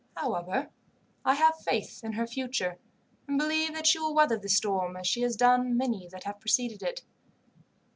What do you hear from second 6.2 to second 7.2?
have preceded it.